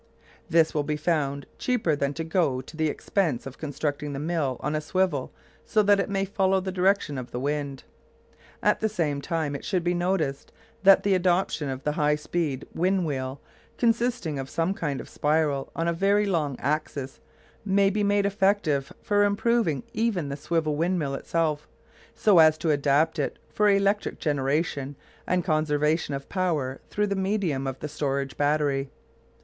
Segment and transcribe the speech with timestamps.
[0.49, 4.57] This will be found cheaper than to go to the expense of constructing the mill
[4.61, 5.31] on a swivel
[5.63, 7.83] so that it may follow the direction of the wind.
[8.63, 10.51] At the same time it should be noticed
[10.81, 13.41] that the adoption of the high speed wind wheel,
[13.77, 17.19] consisting of some kind of spiral on a very long axis,
[17.63, 21.67] may be made effective for improving even the swivel windmill itself,
[22.15, 24.95] so as to adapt it for electric generation
[25.27, 28.89] and conservation of power through the medium of the storage battery.